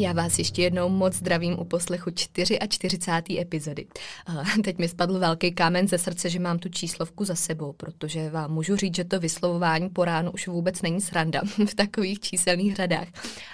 [0.00, 3.40] Já vás ještě jednou moc zdravím u poslechu 44.
[3.40, 3.86] epizody.
[4.64, 8.50] Teď mi spadl velký kámen ze srdce, že mám tu číslovku za sebou, protože vám
[8.50, 13.08] můžu říct, že to vyslovování po ránu už vůbec není sranda v takových číselných řadách.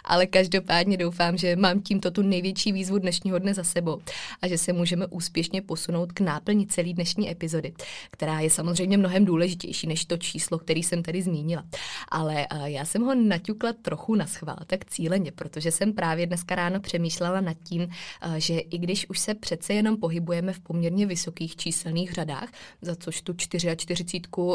[0.05, 4.01] Ale každopádně doufám, že mám tímto tu největší výzvu dnešního dne za sebou
[4.43, 7.73] a že se můžeme úspěšně posunout k náplni celé dnešní epizody,
[8.11, 11.65] která je samozřejmě mnohem důležitější než to číslo, který jsem tady zmínila.
[12.09, 16.81] Ale já jsem ho naťukla trochu na schvál, tak cíleně, protože jsem právě dneska ráno
[16.81, 21.57] přemýšlela nad tím, eh, že i když už se přece jenom pohybujeme v poměrně vysokých
[21.57, 22.49] číselných řadách,
[22.83, 24.05] za což tu 44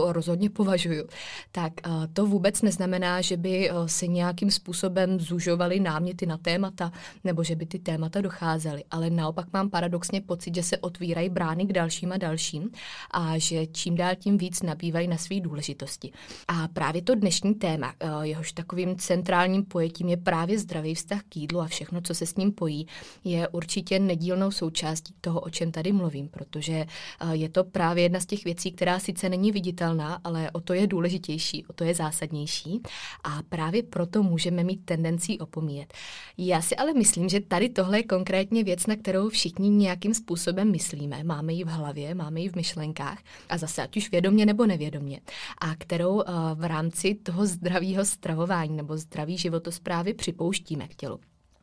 [0.07, 1.07] rozhodně považuju,
[1.51, 6.91] tak eh, to vůbec neznamená, že by eh, se nějakým způsobem zužovaly náměty na témata,
[7.23, 8.83] nebo že by ty témata docházely.
[8.91, 12.71] Ale naopak mám paradoxně pocit, že se otvírají brány k dalším a dalším
[13.11, 16.11] a že čím dál tím víc nabývají na své důležitosti.
[16.47, 21.58] A právě to dnešní téma, jehož takovým centrálním pojetím je právě zdravý vztah k jídlu
[21.61, 22.87] a všechno, co se s ním pojí,
[23.23, 28.19] je určitě nedílnou součástí toho, o čem tady mluvím, protože eh, je to právě jedna
[28.19, 31.95] z těch věcí, která sice není viditelná, ale o to je důležitější, o to je
[31.95, 32.81] zásadnější
[33.23, 35.93] a právě proto můžeme mít tendenci opomíjet.
[36.37, 40.71] Já si ale myslím, že tady tohle je konkrétně věc, na kterou všichni nějakým způsobem
[40.71, 41.23] myslíme.
[41.23, 43.19] Máme ji v hlavě, máme ji v myšlenkách
[43.49, 45.21] a zase ať už vědomě nebo nevědomě.
[45.61, 46.25] A kterou eh,
[46.55, 51.19] v rámci toho zdravého stravování nebo zdraví životosprávy připouštíme k tělu.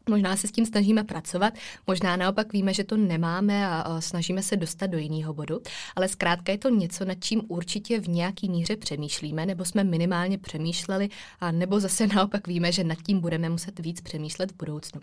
[0.09, 1.55] Možná se s tím snažíme pracovat,
[1.87, 5.61] možná naopak víme, že to nemáme a, snažíme se dostat do jiného bodu,
[5.97, 10.39] ale zkrátka je to něco, nad čím určitě v nějaký míře přemýšlíme, nebo jsme minimálně
[10.39, 11.09] přemýšleli,
[11.41, 15.00] a nebo zase naopak víme, že nad tím budeme muset víc přemýšlet v budoucnu.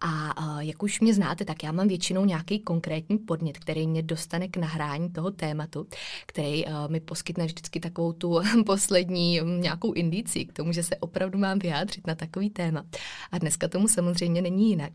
[0.00, 4.48] A, jak už mě znáte, tak já mám většinou nějaký konkrétní podnět, který mě dostane
[4.48, 5.86] k nahrání toho tématu,
[6.26, 11.58] který mi poskytne vždycky takovou tu poslední nějakou indici k tomu, že se opravdu mám
[11.58, 12.84] vyjádřit na takový téma.
[13.32, 14.92] A dneska tomu samozřejmě úplně není jinak.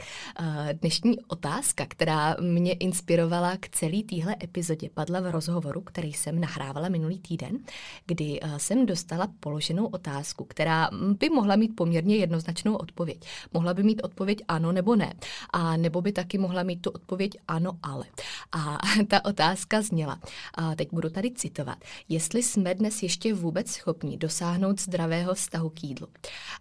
[0.81, 6.89] Dnešní otázka, která mě inspirovala k celé téhle epizodě, padla v rozhovoru, který jsem nahrávala
[6.89, 7.57] minulý týden,
[8.05, 10.89] kdy jsem dostala položenou otázku, která
[11.19, 13.25] by mohla mít poměrně jednoznačnou odpověď.
[13.53, 15.13] Mohla by mít odpověď ano nebo ne.
[15.53, 18.05] A nebo by taky mohla mít tu odpověď ano, ale.
[18.51, 18.77] A
[19.07, 20.19] ta otázka zněla,
[20.53, 21.77] a teď budu tady citovat,
[22.09, 26.07] jestli jsme dnes ještě vůbec schopni dosáhnout zdravého vztahu k jídlu.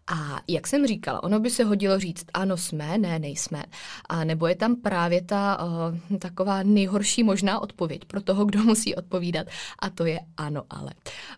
[0.06, 3.62] A jak jsem říkala, ono by se hodilo říct, ano, jsme jsme, ne, nejsme.
[4.08, 8.94] A nebo je tam právě ta uh, taková nejhorší možná odpověď pro toho, kdo musí
[8.94, 9.46] odpovídat
[9.78, 10.90] a to je ano, ale.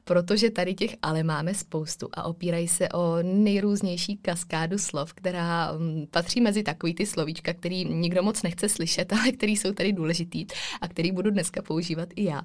[0.04, 6.06] Protože tady těch ale máme spoustu a opírají se o nejrůznější kaskádu slov, která um,
[6.10, 10.46] patří mezi takový ty slovíčka, který nikdo moc nechce slyšet, ale který jsou tady důležitý
[10.80, 12.42] a který budu dneska používat i já.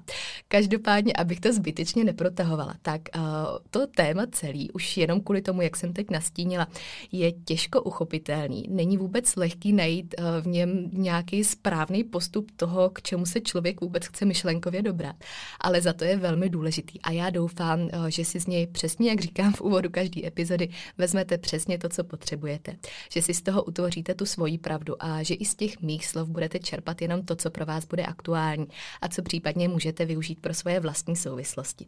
[0.48, 3.22] Každopádně, abych to zbytečně neprotahovala, tak uh,
[3.70, 6.66] to téma celý, už jenom kvůli tomu, jak jsem teď nastínila,
[7.12, 13.02] je těžko uchopitelný není vůbec lehký najít eh, v něm nějaký správný postup toho, k
[13.02, 15.16] čemu se člověk vůbec chce myšlenkově dobrat.
[15.60, 19.10] Ale za to je velmi důležitý a já doufám, eh, že si z něj přesně,
[19.10, 20.68] jak říkám v úvodu každé epizody,
[20.98, 22.76] vezmete přesně to, co potřebujete.
[23.12, 26.28] Že si z toho utvoříte tu svoji pravdu a že i z těch mých slov
[26.28, 28.66] budete čerpat jenom to, co pro vás bude aktuální
[29.00, 31.86] a co případně můžete využít pro svoje vlastní souvislosti.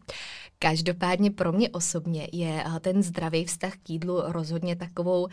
[0.58, 5.28] Každopádně pro mě osobně je eh, ten zdravý vztah k jídlu rozhodně takovou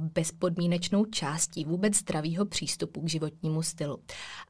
[0.00, 3.98] bezpodmínečnou nedílnou částí vůbec zdravého přístupu k životnímu stylu.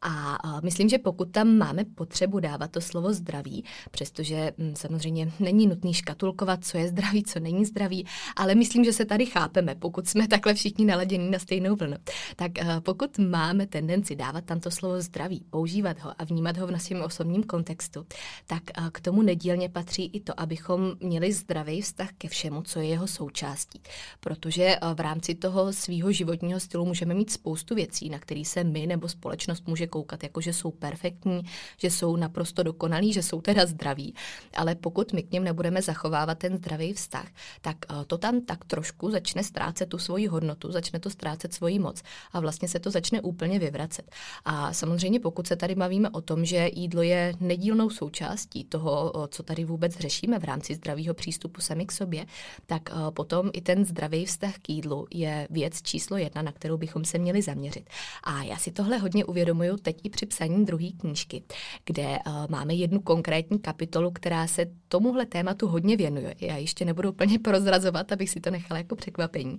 [0.03, 5.67] A myslím, že pokud tam máme potřebu dávat to slovo zdraví, přestože hm, samozřejmě není
[5.67, 8.07] nutný škatulkovat, co je zdraví, co není zdraví,
[8.37, 11.97] ale myslím, že se tady chápeme, pokud jsme takhle všichni naladěni na stejnou vlnu.
[12.37, 16.67] Tak uh, pokud máme tendenci dávat tam to slovo zdraví, používat ho a vnímat ho
[16.67, 18.07] v našem osobním kontextu,
[18.47, 22.81] tak uh, k tomu nedílně patří i to, abychom měli zdravý vztah ke všemu, co
[22.81, 23.81] je jeho součástí.
[24.21, 28.65] Protože uh, v rámci toho svého životního stylu můžeme mít spoustu věcí, na které se
[28.65, 31.43] my nebo společnost může koukat, jako že jsou perfektní,
[31.77, 34.15] že jsou naprosto dokonalí, že jsou teda zdraví.
[34.57, 37.27] Ale pokud my k něm nebudeme zachovávat ten zdravý vztah,
[37.61, 41.79] tak uh, to tam tak trošku začne ztrácet tu svoji hodnotu, začne to ztrácet svoji
[41.79, 42.03] moc
[42.33, 44.11] a vlastně se to začne úplně vyvracet.
[44.45, 49.43] A samozřejmě pokud se tady bavíme o tom, že jídlo je nedílnou součástí toho, co
[49.43, 52.27] tady vůbec řešíme v rámci zdravého přístupu sami k sobě,
[52.67, 57.05] tak potom i ten zdravý vztah k jídlu je věc číslo jedna, na kterou bychom
[57.05, 57.91] se měli zaměřit.
[58.25, 61.43] A já si tohle hodně uvědomuju teď i při psaní druhé knížky,
[61.85, 62.19] kde
[62.49, 66.35] máme jednu konkrétní kapitolu, která se tomuhle tématu hodně věnuje.
[66.41, 69.59] Já ještě nebudu úplně prozrazovat, abych si to nechala jako překvapení.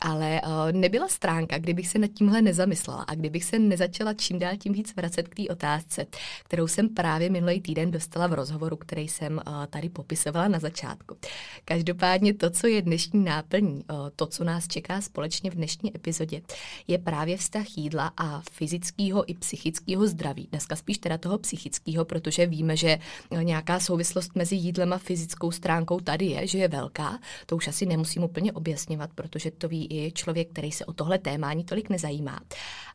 [0.00, 4.56] Ale uh, nebyla stránka, kdybych se nad tímhle nezamyslela a kdybych se nezačala čím dál
[4.56, 6.06] tím víc vracet k té otázce,
[6.44, 11.16] kterou jsem právě minulý týden dostala v rozhovoru, který jsem uh, tady popisovala na začátku.
[11.64, 16.42] Každopádně to, co je dnešní náplní, uh, to, co nás čeká společně v dnešní epizodě,
[16.88, 20.48] je právě vztah jídla a fyzického i psychického zdraví.
[20.50, 22.98] Dneska spíš teda toho psychického, protože víme, že
[23.42, 27.18] nějaká souvislost mezi jídlem a fyzickou stránkou tady je, že je velká.
[27.46, 31.18] To už asi nemusím úplně objasňovat, protože to ví i člověk, který se o tohle
[31.18, 32.40] téma ani tolik nezajímá.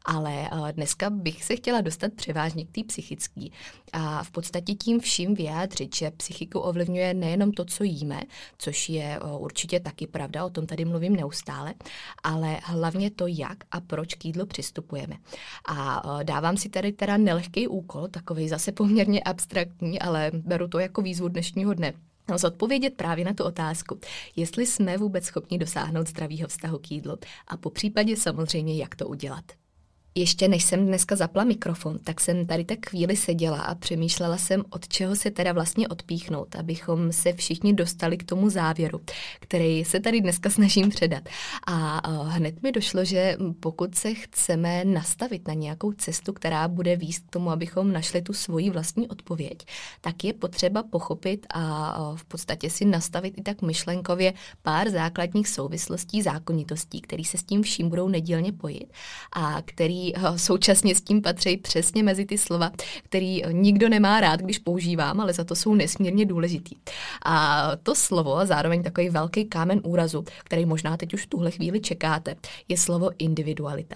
[0.06, 3.48] Ale uh, dneska bych se chtěla dostat převážně k té psychické
[3.94, 8.21] a v podstatě tím vším vyjádřit, že psychiku ovlivňuje nejenom to, co jíme,
[8.57, 11.74] což je uh, určitě taky pravda, o tom tady mluvím neustále,
[12.24, 15.15] ale hlavně to, jak a proč k jídlu přistupujeme.
[15.65, 20.79] A uh, dávám si tady teda nelehký úkol, takový zase poměrně abstraktní, ale beru to
[20.79, 21.94] jako výzvu dnešního dne
[22.35, 23.99] zodpovědět právě na tu otázku,
[24.35, 27.17] jestli jsme vůbec schopni dosáhnout zdravého vztahu k jídlu
[27.47, 29.45] a po případě samozřejmě, jak to udělat.
[30.18, 34.64] Ještě než jsem dneska zapla mikrofon, tak jsem tady tak chvíli seděla a přemýšlela jsem,
[34.69, 39.02] od čeho se teda vlastně odpíchnout, abychom se všichni dostali k tomu závěru,
[39.40, 41.30] který se tady dneska snažím předat.
[41.68, 47.24] A hned mi došlo, že pokud se chceme nastavit na nějakou cestu, která bude výst
[47.28, 49.66] k tomu, abychom našli tu svoji vlastní odpověď,
[50.02, 56.22] tak je potřeba pochopit a v podstatě si nastavit i tak myšlenkově pár základních souvislostí,
[56.22, 58.94] zákonitostí, které se s tím vším budou nedílně pojit
[59.34, 62.71] a který Eh, současně s tím patří přesně mezi ty slova,
[63.04, 66.75] který nikdo nemá rád, když používám, ale za to jsou nesmírně důležitý.
[67.25, 71.51] A to slovo a zároveň takový velký kámen úrazu, který možná teď už v tuhle
[71.51, 72.36] chvíli čekáte,
[72.68, 73.95] je slovo individualita,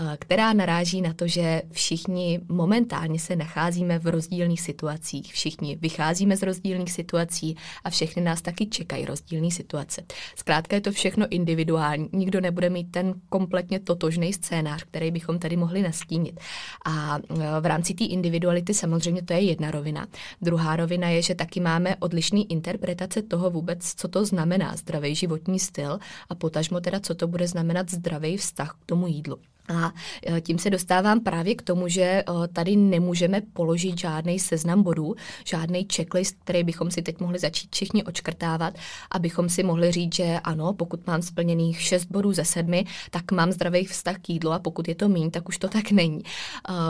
[0.00, 6.36] eh, která naráží na to, že všichni momentálně se nacházíme v rozdílných situacích, všichni vycházíme
[6.36, 10.02] z rozdílných situací a všechny nás taky čekají rozdílné situace.
[10.36, 15.47] Zkrátka je to všechno individuální, nikdo nebude mít ten kompletně totožný scénář, který bychom tady
[15.48, 16.40] tady mohli nastínit.
[16.84, 20.06] A e, v rámci té individuality samozřejmě to je jedna rovina.
[20.42, 25.58] Druhá rovina je, že taky máme odlišné interpretace toho vůbec, co to znamená zdravý životní
[25.58, 25.98] styl
[26.28, 29.38] a potažmo teda, co to bude znamenat zdravý vztah k tomu jídlu.
[29.68, 29.92] A
[30.26, 35.14] e, tím se dostávám právě k tomu, že e, tady nemůžeme položit žádný seznam bodů,
[35.44, 38.74] žádný checklist, který bychom si teď mohli začít všichni očkrtávat,
[39.10, 43.52] abychom si mohli říct, že ano, pokud mám splněných 6 bodů ze sedmi, tak mám
[43.52, 46.22] zdravý vztah k jídlu a pokud je to míň, tak už to tak není.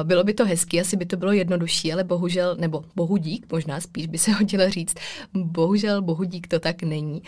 [0.03, 3.81] Bylo by to hezky, asi by to bylo jednodušší, ale bohužel, nebo bohu dík, možná
[3.81, 4.95] spíš by se hodilo říct,
[5.35, 7.23] bohužel, bohu dík to tak není,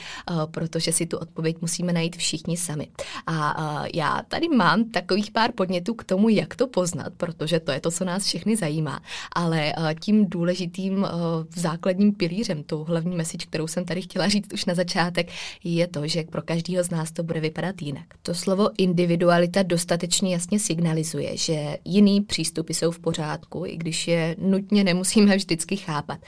[0.50, 2.88] protože si tu odpověď musíme najít všichni sami.
[3.26, 7.80] A já tady mám takových pár podnětů k tomu, jak to poznat, protože to je
[7.80, 9.00] to, co nás všechny zajímá.
[9.32, 11.08] Ale uh, tím důležitým uh,
[11.56, 15.28] základním pilířem, tou hlavní message, kterou jsem tady chtěla říct už na začátek,
[15.64, 18.04] je to, že pro každého z nás to bude vypadat jinak.
[18.22, 24.36] To slovo individualita dostatečně jasně signalizuje, že jiný přístupy jsou v pořádku, i když je
[24.38, 26.18] nutně nemusíme vždycky chápat.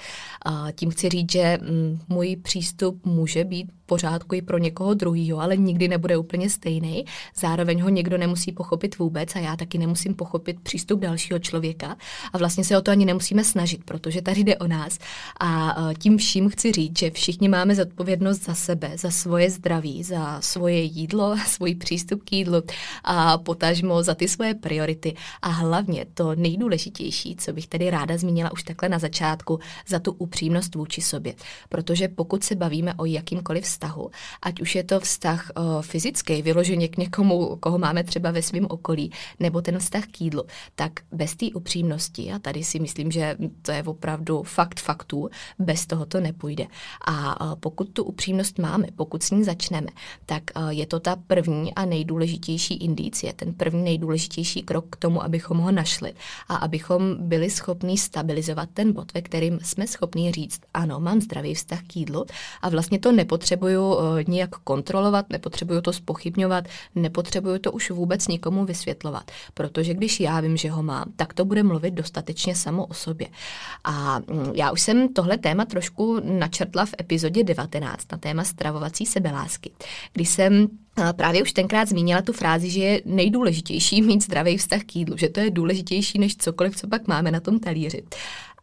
[0.75, 5.57] Tím chci říct, že mm, můj přístup může být pořádku i pro někoho druhého, ale
[5.57, 7.05] nikdy nebude úplně stejný.
[7.37, 11.97] Zároveň ho někdo nemusí pochopit vůbec a já taky nemusím pochopit přístup dalšího člověka
[12.33, 14.99] a vlastně se o to ani nemusíme snažit, protože tady jde o nás.
[15.41, 20.03] A e, tím vším chci říct, že všichni máme zodpovědnost za sebe, za svoje zdraví,
[20.03, 22.63] za svoje jídlo, svůj přístup k jídlu
[23.05, 28.53] a potažmo za ty svoje priority a hlavně to nejdůležitější, co bych tady ráda zmínila
[28.53, 31.35] už takhle na začátku, za tu upřímnost vůči sobě.
[31.69, 34.11] Protože pokud se bavíme o jakýmkoliv vztahu,
[34.43, 38.67] ať už je to vztah e, fyzický, vyloženě k někomu, koho máme třeba ve svém
[38.71, 40.45] okolí, okolí, nebo ten vztah k jídlu,
[40.75, 45.87] tak bez té upřímnosti, a tady si myslím, že to je opravdu fakt faktů, bez
[45.87, 46.67] toho to nepůjde.
[47.09, 49.87] A pokud tu upřímnost máme, pokud s ní začneme,
[50.27, 55.59] tak je to ta první a nejdůležitější indicie, ten první nejdůležitější krok k tomu, abychom
[55.59, 56.13] ho našli
[56.49, 61.55] a abychom byli schopni stabilizovat ten bod, ve kterým jsme schopni říct, ano, mám zdravý
[61.55, 62.25] vztah k jídlu
[62.63, 63.97] a vlastně to nepotřebuju
[64.29, 68.82] nijak kontrolovat, nepotřebuju to spochybňovat, nepotřebuju to už vůbec nikomu vysvětlovat,
[69.55, 73.29] protože když já vím, že ho mám, tak to bude mluvit dostatečně samo o sobě.
[73.85, 79.07] A mm, já už jsem tohle téma trošku načrtla v epizodě 19 na téma stravovací
[79.07, 79.71] sebelásky,
[80.13, 80.69] kdy jsem
[81.17, 85.29] Právě už tenkrát zmínila tu frázi, že je nejdůležitější mít zdravý vztah k jídlu, že
[85.29, 88.03] to je důležitější než cokoliv, co pak máme na tom talíři.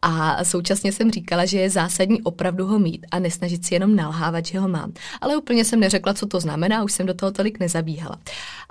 [0.02, 4.46] A současně jsem říkala, že je zásadní opravdu ho mít a nesnažit si jenom nalhávat,
[4.46, 4.92] že ho mám.
[5.20, 8.18] Ale úplně jsem neřekla, co to znamená, už jsem do toho tolik nezabíhala.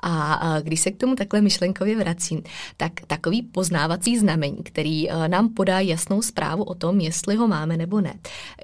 [0.04, 2.44] A když se k tomu takhle myšlenkově vracím,
[2.78, 7.78] tak takový poznávací znamení, který e, nám podá jasnou zprávu o tom, jestli ho máme
[7.78, 8.14] nebo ne,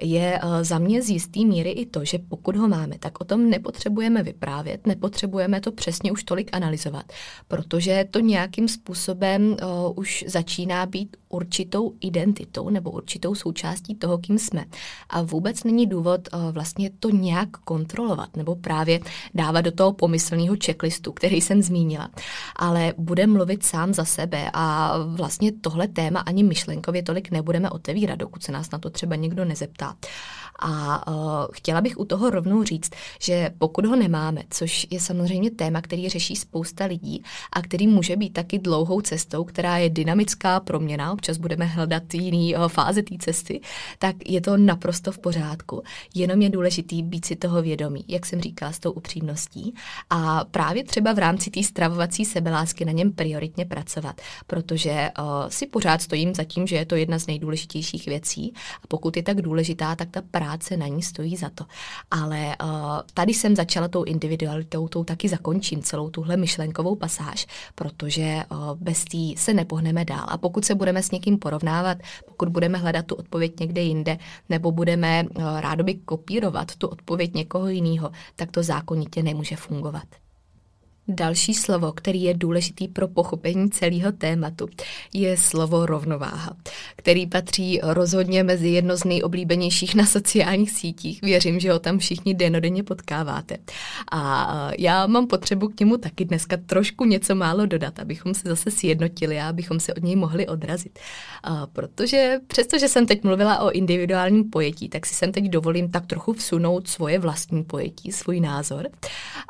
[0.02, 3.24] je e, za mě z jistý míry i to, že pokud ho máme, tak o
[3.24, 7.12] tom nepotřebujeme vyprávět, nepotřebujeme to přesně už tolik analyzovat,
[7.48, 14.38] protože to nějakým způsobem uh, už začíná být určitou identitou nebo určitou součástí toho, kým
[14.38, 14.64] jsme.
[15.10, 19.00] A vůbec není důvod uh, vlastně to nějak kontrolovat nebo právě
[19.34, 22.10] dávat do toho pomyslného checklistu, který jsem zmínila.
[22.56, 28.18] Ale bude mluvit sám za sebe a vlastně tohle téma ani myšlenkově tolik nebudeme otevírat,
[28.18, 29.96] dokud se nás na to třeba někdo nezeptá.
[30.58, 31.14] A uh,
[31.52, 32.90] chtěla bych u toho rovnou říct,
[33.20, 38.16] že pokud ho nemáme, což je samozřejmě téma, který řeší spousta lidí a který může
[38.16, 43.16] být taky dlouhou cestou, která je dynamická proměna, občas budeme hledat jiný uh, fáze té
[43.18, 43.60] cesty,
[43.98, 45.82] tak je to naprosto v pořádku.
[46.14, 49.74] Jenom je důležitý být si toho vědomí, jak jsem říkala, s tou upřímností.
[50.10, 55.66] A právě třeba v rámci té stravovací sebelásky na něm prioritně pracovat, protože uh, si
[55.66, 58.52] pořád stojím za tím, že je to jedna z nejdůležitějších věcí.
[58.82, 61.64] A pokud je tak důležitá, tak ta práce na ní stojí za to.
[62.10, 62.70] Ale uh,
[63.14, 69.04] tady jsem začala tou individualitou, tou taky zakončím celou tuhle myšlenkovou pasáž, protože uh, bez
[69.04, 70.26] té se nepohneme dál.
[70.28, 74.72] A pokud se budeme s někým porovnávat, pokud budeme hledat tu odpověď někde jinde, nebo
[74.72, 80.25] budeme uh, rádoby kopírovat tu odpověď někoho jiného, tak to zákonitě nemůže fungovat.
[81.08, 84.68] Další slovo, který je důležitý pro pochopení celého tématu,
[85.12, 86.56] je slovo rovnováha,
[86.96, 91.22] který patří rozhodně mezi jedno z nejoblíbenějších na sociálních sítích.
[91.22, 93.56] Věřím, že ho tam všichni denodenně potkáváte.
[94.12, 98.70] A já mám potřebu k němu taky dneska trošku něco málo dodat, abychom se zase
[98.70, 100.98] sjednotili a abychom se od něj mohli odrazit.
[101.42, 106.06] A protože přestože jsem teď mluvila o individuálním pojetí, tak si sem teď dovolím tak
[106.06, 108.88] trochu vsunout svoje vlastní pojetí, svůj názor.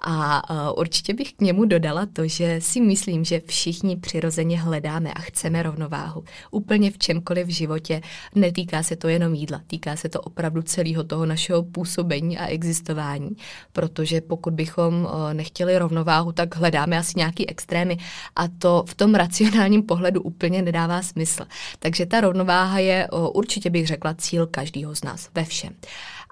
[0.03, 5.21] A určitě bych k němu dodala to, že si myslím, že všichni přirozeně hledáme a
[5.21, 6.25] chceme rovnováhu.
[6.51, 8.01] Úplně v čemkoliv v životě.
[8.35, 13.31] Netýká se to jenom jídla, týká se to opravdu celého toho našeho působení a existování.
[13.73, 17.97] Protože pokud bychom eh, nechtěli rovnováhu, tak hledáme asi nějaký extrémy
[18.37, 21.45] a to v tom racionálním pohledu úplně nedává smysl.
[21.79, 25.73] Takže ta rovnováha je eh, určitě bych řekla cíl každého z nás ve všem.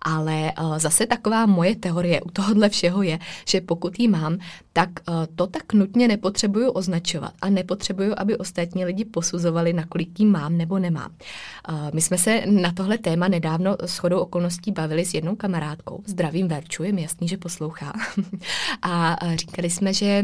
[0.05, 3.19] Ale uh, zase taková moje teorie u tohohle všeho je,
[3.49, 4.39] že pokud ji mám,
[4.73, 10.27] tak uh, to tak nutně nepotřebuju označovat a nepotřebuju, aby ostatní lidi posuzovali, nakolik ji
[10.27, 11.11] mám nebo nemám.
[11.69, 16.03] Uh, my jsme se na tohle téma nedávno s chodou okolností bavili s jednou kamarádkou.
[16.07, 17.93] Zdravím Verču, je mi jasný, že poslouchá.
[18.83, 20.23] a říkali jsme, že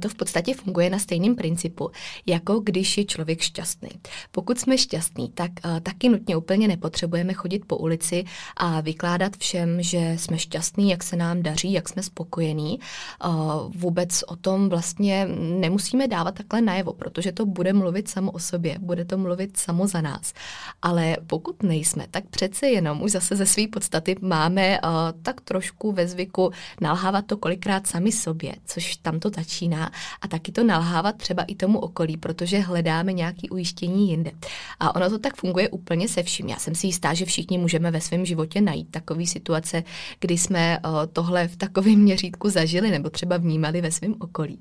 [0.00, 1.90] to v podstatě funguje na stejném principu,
[2.26, 3.88] jako když je člověk šťastný.
[4.30, 8.24] Pokud jsme šťastní, tak uh, taky nutně úplně nepotřebujeme chodit po ulici
[8.56, 12.78] a vykládat všem, že jsme šťastní, jak se nám daří, jak jsme spokojení.
[13.26, 13.32] Uh,
[13.76, 18.76] vůbec o tom vlastně nemusíme dávat takhle najevo, protože to bude mluvit samo o sobě,
[18.78, 20.32] bude to mluvit samo za nás.
[20.82, 24.90] Ale pokud nejsme, tak přece jenom už zase ze své podstaty máme uh,
[25.22, 26.50] tak trošku ve zvyku
[26.80, 29.90] nalhávat to kolikrát sami sobě, což tam to začíná jiná
[30.20, 34.30] a taky to nalhávat třeba i tomu okolí, protože hledáme nějaký ujištění jinde.
[34.80, 36.48] A ono to tak funguje úplně se vším.
[36.48, 39.84] Já jsem si jistá, že všichni můžeme ve svém životě najít takové situace,
[40.20, 40.78] kdy jsme
[41.12, 44.58] tohle v takovém měřítku zažili nebo třeba vnímali ve svém okolí.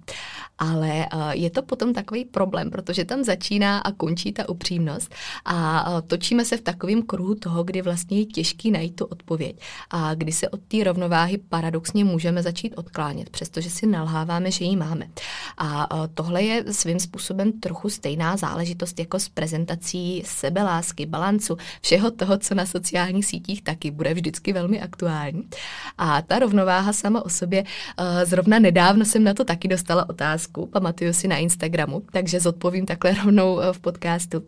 [0.58, 5.16] Ale je to potom takový problém, protože tam začíná a končí ta upřímnost
[5.46, 9.56] a točíme se v takovém kruhu toho, kdy vlastně je těžký najít tu odpověď
[9.90, 14.76] a kdy se od té rovnováhy paradoxně můžeme začít odklánět, přestože si nalháváme, že ji
[14.76, 15.14] máme nemáme.
[15.58, 22.38] A tohle je svým způsobem trochu stejná záležitost jako s prezentací sebelásky, balancu, všeho toho,
[22.38, 25.44] co na sociálních sítích taky bude vždycky velmi aktuální.
[25.98, 27.64] A ta rovnováha sama o sobě,
[28.24, 33.14] zrovna nedávno jsem na to taky dostala otázku, pamatuju si na Instagramu, takže zodpovím takhle
[33.14, 34.44] rovnou v podcastu.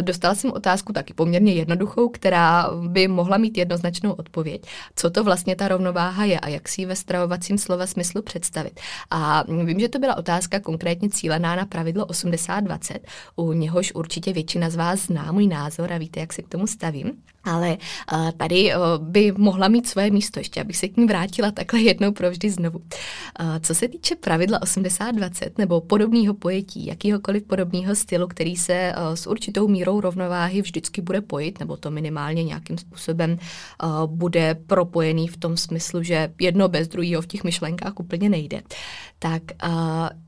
[0.00, 4.62] Dostala jsem otázku taky poměrně jednoduchou, která by mohla mít jednoznačnou odpověď.
[4.96, 8.80] Co to vlastně ta rovnováha je a jak si ji ve stravovacím slova smyslu představit.
[9.10, 12.98] A vím, že to byla otázka konkrétně cílená na pravidlo 80-20,
[13.36, 16.66] u něhož určitě většina z vás zná můj názor a víte, jak se k tomu
[16.66, 17.12] stavím.
[17.44, 17.78] Ale
[18.12, 21.80] uh, tady uh, by mohla mít svoje místo ještě, abych se k ní vrátila takhle
[21.80, 22.78] jednou provždy znovu.
[22.78, 22.84] Uh,
[23.60, 29.68] co se týče pravidla 80-20 nebo podobného pojetí, jakýhokoliv podobného stylu, který se s určitou
[29.68, 33.38] mírou rovnováhy vždycky bude pojit, nebo to minimálně nějakým způsobem
[34.06, 38.62] bude propojený v tom smyslu, že jedno bez druhého v těch myšlenkách úplně nejde,
[39.18, 39.42] tak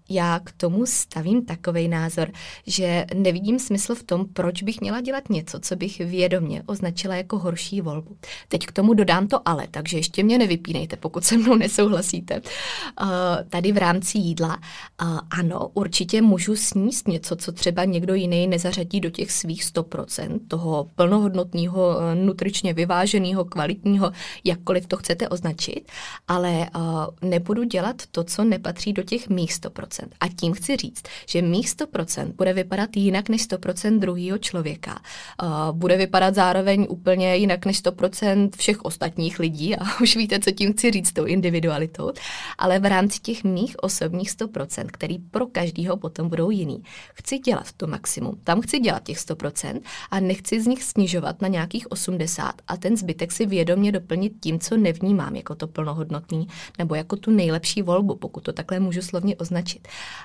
[0.09, 2.31] já k tomu stavím takový názor,
[2.67, 7.39] že nevidím smysl v tom, proč bych měla dělat něco, co bych vědomě označila jako
[7.39, 8.17] horší volbu.
[8.49, 12.41] Teď k tomu dodám to ale, takže ještě mě nevypínejte, pokud se mnou nesouhlasíte.
[12.41, 13.09] Uh,
[13.49, 14.59] tady v rámci jídla,
[15.03, 20.41] uh, ano, určitě můžu sníst něco, co třeba někdo jiný nezařadí do těch svých 100%,
[20.49, 24.13] toho plnohodnotného, uh, nutričně vyváženého, kvalitního,
[24.45, 25.93] jakkoliv to chcete označit,
[26.29, 30.04] ale uh, nebudu dělat to, co nepatří do těch mých 100%.
[30.21, 35.01] A tím chci říct, že mých 100% bude vypadat jinak než 100% druhého člověka.
[35.43, 40.51] Uh, bude vypadat zároveň úplně jinak než 100% všech ostatních lidí a už víte, co
[40.51, 42.13] tím chci říct tou individualitou,
[42.59, 46.83] ale v rámci těch mých osobních 100%, který pro každého potom budou jiný,
[47.15, 48.41] chci dělat to maximum.
[48.45, 49.81] Tam chci dělat těch 100%
[50.11, 54.59] a nechci z nich snižovat na nějakých 80 a ten zbytek si vědomě doplnit tím,
[54.59, 59.37] co nevnímám jako to plnohodnotný nebo jako tu nejlepší volbu, pokud to takhle můžu slovně
[59.37, 59.84] označit.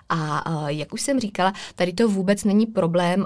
[0.09, 3.25] A jak už jsem říkala, tady to vůbec není problém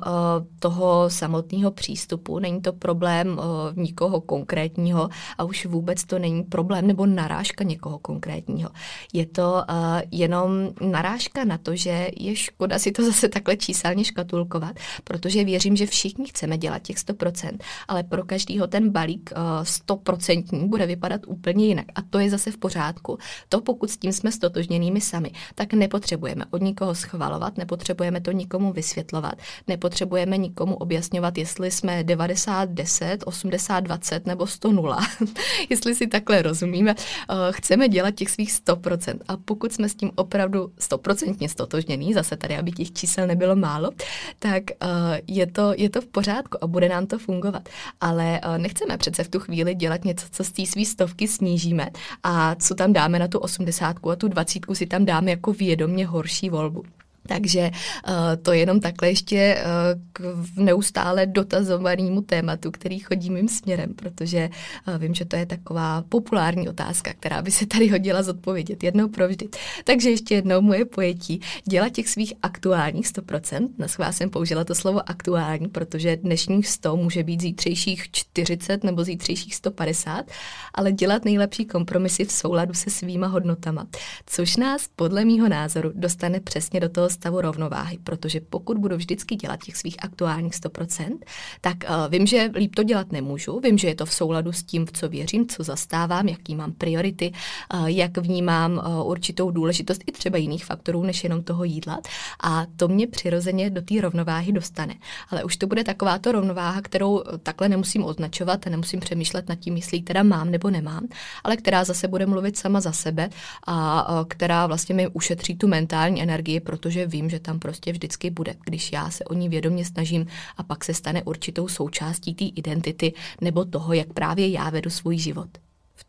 [0.60, 3.40] toho samotného přístupu, není to problém
[3.76, 8.70] nikoho konkrétního a už vůbec to není problém nebo narážka někoho konkrétního.
[9.14, 9.64] Je to
[10.12, 15.76] jenom narážka na to, že je škoda si to zase takhle číselně škatulkovat, protože věřím,
[15.76, 21.66] že všichni chceme dělat těch 100%, ale pro každýho ten balík 100% bude vypadat úplně
[21.66, 21.86] jinak.
[21.96, 23.18] A to je zase v pořádku.
[23.50, 28.32] To pokud s tím jsme stotožněnými sami, tak nepotřebujeme nepotřebujeme od nikoho schvalovat, nepotřebujeme to
[28.32, 29.34] nikomu vysvětlovat,
[29.68, 35.00] nepotřebujeme nikomu objasňovat, jestli jsme 90, 10, 80, 20 nebo 100, 0.
[35.70, 39.20] jestli si takhle rozumíme, eh, chceme dělat těch svých 100%.
[39.28, 43.92] A pokud jsme s tím opravdu 100% stotožněný, zase tady, aby těch čísel nebylo málo,
[44.40, 47.70] tak eh, je to, je to v pořádku a bude nám to fungovat.
[48.02, 51.90] Ale eh, nechceme přece v tu chvíli dělat něco, co z té svý stovky snížíme
[52.24, 56.06] a co tam dáme na tu 80 a tu 20 si tam dáme jako vědomě
[56.14, 56.84] horší volbu.
[57.28, 57.72] Takže
[58.08, 60.22] uh, to jenom takhle ještě uh, k
[60.56, 64.50] neustále dotazovanému tématu, který chodí mým směrem, protože
[64.88, 69.08] uh, vím, že to je taková populární otázka, která by se tady hodila zodpovědět jednou
[69.08, 69.50] provždy.
[69.84, 71.42] Takže ještě jednou moje pojetí.
[71.66, 77.24] Dělat těch svých aktuálních 100%, na jsem použila to slovo aktuální, protože dnešních 100 může
[77.24, 80.26] být zítřejších 40 nebo zítřejších 150,
[80.74, 83.88] ale dělat nejlepší kompromisy v souladu se svýma hodnotama,
[84.26, 89.36] což nás podle mýho názoru dostane přesně do toho stavu rovnováhy, protože pokud budu vždycky
[89.36, 91.18] dělat těch svých aktuálních 100%,
[91.62, 94.64] tak uh, vím, že líp to dělat nemůžu, vím, že je to v souladu s
[94.64, 97.32] tím, v co věřím, co zastávám, jaký mám priority,
[97.74, 102.00] uh, jak vnímám uh, určitou důležitost i třeba jiných faktorů, než jenom toho jídla.
[102.44, 104.96] A to mě přirozeně do té rovnováhy dostane.
[105.30, 109.56] Ale už to bude taková to rovnováha, kterou takhle nemusím označovat a nemusím přemýšlet nad
[109.56, 111.08] tím, jestli teda mám nebo nemám,
[111.44, 113.30] ale která zase bude mluvit sama za sebe
[113.68, 118.56] a která vlastně mi ušetří tu mentální energii, protože vím, že tam prostě vždycky bude,
[118.66, 123.14] když já se o ní vědomě snažím a pak se stane určitou součástí té identity
[123.42, 125.50] nebo toho, jak právě já vedu svůj život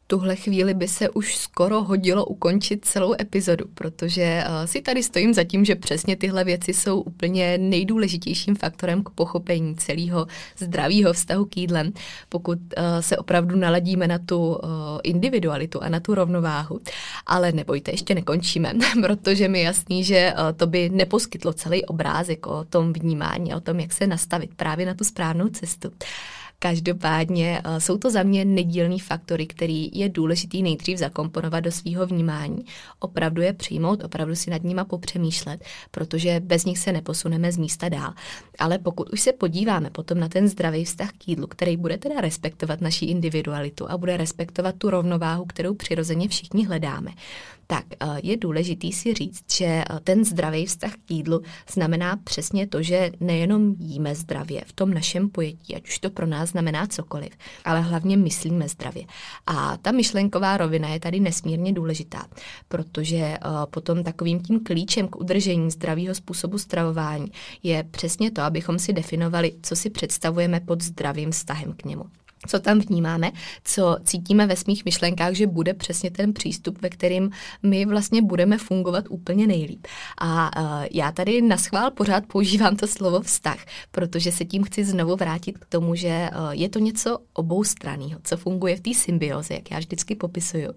[0.07, 5.35] tuhle chvíli by se už skoro hodilo ukončit celou epizodu, protože uh, si tady stojím
[5.35, 10.27] za tím, že přesně tyhle věci jsou úplně nejdůležitějším faktorem k pochopení celého
[10.59, 11.93] zdravého vztahu k jídlem,
[12.29, 14.59] pokud uh, se opravdu naladíme na tu uh,
[15.03, 16.81] individualitu a na tu rovnováhu.
[17.27, 22.93] Ale nebojte, ještě nekončíme, protože mi jasný, že to by neposkytlo celý obrázek o tom
[22.93, 25.91] vnímání, o tom, jak se nastavit právě na tu správnou cestu.
[26.59, 32.07] Každopádně uh, jsou to za mě nedílný faktory, který je důležitý nejdřív zakomponovat do svého
[32.07, 32.65] vnímání,
[32.99, 37.89] opravdu je přijmout, opravdu si nad nima popřemýšlet, protože bez nich se neposuneme z místa
[37.89, 38.13] dál.
[38.59, 42.21] Ale pokud už se podíváme potom na ten zdravý vztah k jídlu, který bude teda
[42.21, 47.11] respektovat naší individualitu a bude respektovat tu rovnováhu, kterou přirozeně všichni hledáme,
[47.67, 52.67] tak eh, je důležitý si říct, že eh, ten zdravý vztah k jídlu znamená přesně
[52.67, 56.87] to, že nejenom jíme zdravě v tom našem pojetí, ať už to pro nás znamená
[56.87, 57.33] cokoliv,
[57.65, 59.05] ale hlavně myslíme zdravě.
[59.47, 62.27] A ta myšlenková rovina je tady nesmírně důležitá,
[62.69, 63.39] protože eh,
[63.71, 67.27] potom takovým tím klíčem k udržení zdravého způsobu stravování
[67.63, 72.05] je přesně to, abychom si definovali, co si představujeme pod zdravým vztahem k němu
[72.47, 73.31] co tam vnímáme,
[73.65, 77.31] co cítíme ve svých myšlenkách, že bude přesně ten přístup, ve kterým
[77.63, 79.87] my vlastně budeme fungovat úplně nejlíp.
[80.19, 83.59] A uh, já tady na schvál pořád používám to slovo vztah,
[83.91, 88.37] protože se tím chci znovu vrátit k tomu, že uh, je to něco oboustranného, co
[88.37, 90.73] funguje v té symbioze, jak já vždycky popisuju.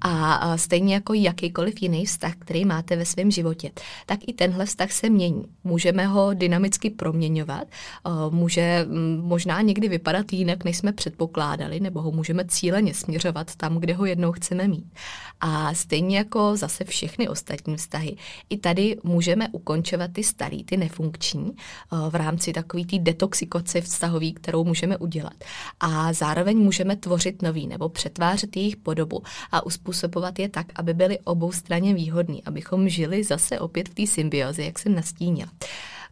[0.00, 3.70] A uh, stejně jako jakýkoliv jiný vztah, který máte ve svém životě,
[4.06, 5.44] tak i tenhle vztah se mění.
[5.64, 7.64] Můžeme ho dynamicky proměňovat,
[8.30, 13.56] může um, možná někdy vypadat jinak, než jsme před předpokládali, nebo ho můžeme cíleně směřovat
[13.56, 14.92] tam, kde ho jednou chceme mít.
[15.40, 18.16] A stejně jako zase všechny ostatní vztahy,
[18.50, 24.32] i tady můžeme ukončovat ty starý, ty nefunkční, eh, v rámci takový té detoxikace vztahový,
[24.32, 25.34] kterou můžeme udělat.
[25.80, 31.18] A zároveň můžeme tvořit nový nebo přetvářet jejich podobu a uspůsobovat je tak, aby byly
[31.24, 35.50] obou straně výhodný, abychom žili zase opět v té symbiozi, jak jsem nastínila.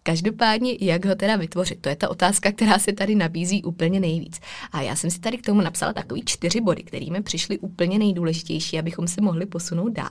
[0.07, 1.81] Každopádně, jak ho teda vytvořit?
[1.81, 4.41] To je ta otázka, která se tady nabízí úplně nejvíc.
[4.73, 7.99] A já jsem si tady k tomu napsala takový čtyři body, které mi přišly úplně
[7.99, 10.11] nejdůležitější, abychom se mohli posunout dál.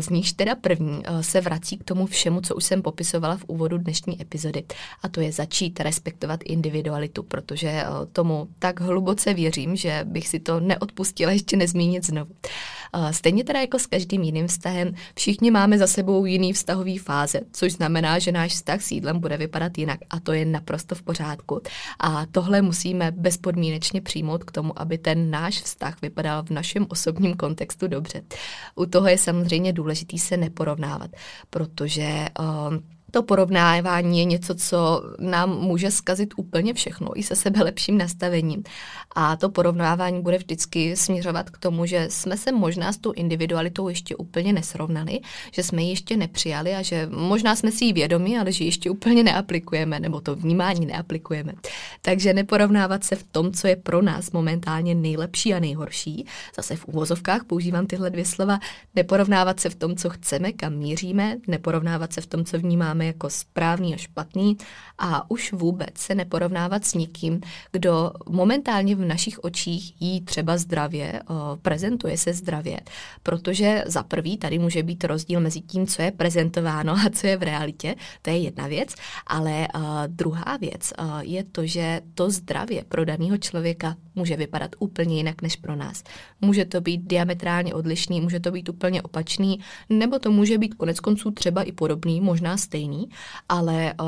[0.00, 3.44] Z nich teda první eh, se vrací k tomu všemu, co už jsem popisovala v
[3.46, 4.64] úvodu dnešní epizody.
[5.02, 10.40] A to je začít respektovat individualitu, protože eh, tomu tak hluboce věřím, že bych si
[10.40, 12.30] to neodpustila ještě nezmínit znovu.
[12.94, 17.40] Eh, stejně teda jako s každým jiným vztahem, všichni máme za sebou jiný vztahový fáze,
[17.52, 21.02] což znamená, že náš vztah s jídlem bude vypadat jinak a to je naprosto v
[21.02, 21.60] pořádku.
[22.00, 27.36] A tohle musíme bezpodmínečně přijmout k tomu, aby ten náš vztah vypadal v našem osobním
[27.36, 28.22] kontextu dobře.
[28.74, 31.10] U toho je samozřejmě důležitý se neporovnávat,
[31.50, 32.76] protože uh,
[33.10, 38.62] to porovnávání je něco, co nám může zkazit úplně všechno, i se sebe lepším nastavením.
[39.14, 43.88] A to porovnávání bude vždycky směřovat k tomu, že jsme se možná s tou individualitou
[43.88, 45.20] ještě úplně nesrovnali,
[45.52, 48.68] že jsme ji ještě nepřijali a že možná jsme si ji vědomi, ale že ji
[48.68, 51.52] ještě úplně neaplikujeme, nebo to vnímání neaplikujeme.
[52.02, 56.26] Takže neporovnávat se v tom, co je pro nás momentálně nejlepší a nejhorší.
[56.56, 58.58] Zase v úvozovkách používám tyhle dvě slova.
[58.94, 63.06] Neporovnávat se v tom, co chceme, kam míříme, neporovnávat se v tom, co vnímáme vnímáme
[63.06, 64.56] jako správný a špatný
[64.98, 67.40] a už vůbec se neporovnávat s nikým,
[67.72, 71.20] kdo momentálně v našich očích jí třeba zdravě,
[71.62, 72.80] prezentuje se zdravě,
[73.22, 77.36] protože za prvý tady může být rozdíl mezi tím, co je prezentováno a co je
[77.36, 78.94] v realitě, to je jedna věc,
[79.26, 79.68] ale
[80.06, 85.56] druhá věc je to, že to zdravě pro daného člověka může vypadat úplně jinak než
[85.56, 86.04] pro nás.
[86.40, 91.00] Může to být diametrálně odlišný, může to být úplně opačný, nebo to může být konec
[91.00, 93.08] konců třeba i podobný, možná stejný,
[93.48, 94.06] ale uh,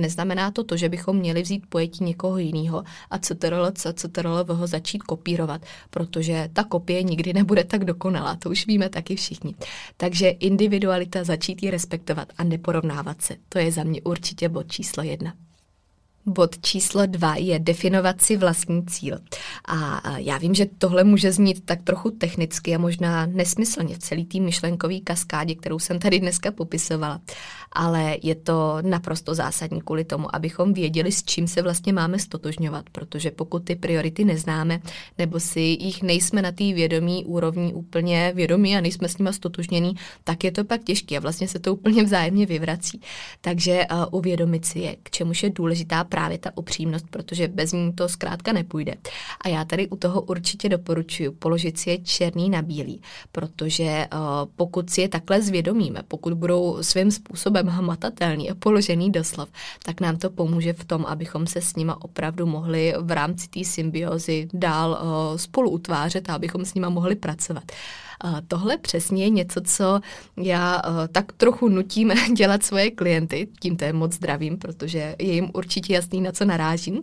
[0.00, 5.02] neznamená to to, že bychom měli vzít pojetí někoho jiného a CTRL, CTRL ho začít
[5.02, 9.54] kopírovat, protože ta kopie nikdy nebude tak dokonalá, to už víme taky všichni.
[9.96, 15.02] Takže individualita začít ji respektovat a neporovnávat se, to je za mě určitě bod číslo
[15.02, 15.45] jedna.
[16.28, 19.18] Bod číslo dva je definovat si vlastní cíl.
[19.68, 24.24] A já vím, že tohle může znít tak trochu technicky a možná nesmyslně v celý
[24.24, 27.20] tým myšlenkový kaskádě, kterou jsem tady dneska popisovala.
[27.72, 32.90] Ale je to naprosto zásadní kvůli tomu, abychom věděli, s čím se vlastně máme stotožňovat,
[32.90, 34.80] protože pokud ty priority neznáme,
[35.18, 39.94] nebo si jich nejsme na té vědomí úrovni úplně vědomí a nejsme s nimi stotožnění,
[40.24, 43.00] tak je to pak těžké a vlastně se to úplně vzájemně vyvrací.
[43.40, 47.92] Takže uh, uvědomit si je, k čemuž je důležitá právě ta upřímnost, protože bez ní
[47.92, 48.94] to zkrátka nepůjde.
[49.40, 53.00] A já tady u toho určitě doporučuji položit si je černý na bílý,
[53.32, 54.18] protože uh,
[54.56, 59.48] pokud si je takhle zvědomíme, pokud budou svým způsobem hmatatelný a položený doslov,
[59.82, 63.64] tak nám to pomůže v tom, abychom se s nima opravdu mohli v rámci té
[63.64, 67.64] symbiozy dál uh, spolu utvářet a abychom s nima mohli pracovat.
[68.48, 70.00] Tohle přesně je něco, co
[70.36, 75.32] já eh, tak trochu nutím dělat svoje klienty, tím to je moc zdravím, protože je
[75.32, 77.02] jim určitě jasný, na co narážím,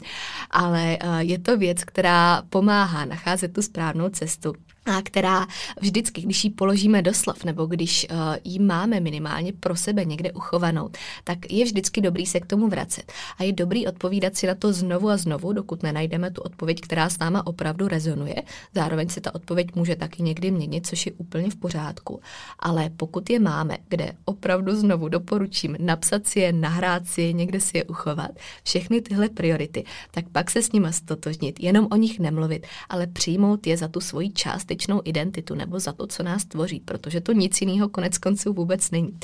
[0.51, 4.53] ale eh, je to věc, která pomáhá nacházet tu správnou cestu
[4.85, 5.47] a která
[5.81, 10.31] vždycky, když ji položíme do slov, nebo když uh, ji máme minimálně pro sebe někde
[10.31, 10.89] uchovanou,
[11.23, 13.11] tak je vždycky dobrý se k tomu vracet.
[13.37, 17.09] A je dobrý odpovídat si na to znovu a znovu, dokud nenajdeme tu odpověď, která
[17.09, 18.35] s náma opravdu rezonuje.
[18.75, 22.21] Zároveň se ta odpověď může taky někdy měnit, což je úplně v pořádku.
[22.59, 27.59] Ale pokud je máme, kde opravdu znovu doporučím napsat si je, nahrát si je, někde
[27.59, 28.31] si je uchovat,
[28.63, 33.67] všechny tyhle priority, tak pak se s nimi stotožnit, jenom o nich nemluvit, ale přijmout
[33.67, 37.31] je za tu svoji část skutečnou identitu nebo za to, co nás tvoří, protože to
[37.31, 39.17] nic jiného konec konců vůbec není.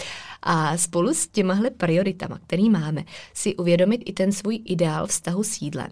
[0.43, 5.61] A spolu s těmahle prioritama, který máme, si uvědomit i ten svůj ideál vztahu s
[5.61, 5.89] jídlem.